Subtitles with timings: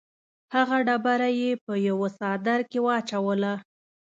[0.55, 3.53] هغه ډبره یې په یوه څادر کې واچوله.